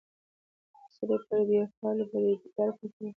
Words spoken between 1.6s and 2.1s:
فعال